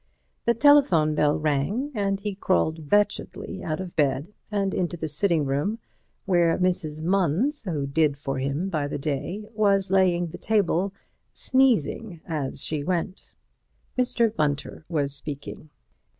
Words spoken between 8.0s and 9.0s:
for him by the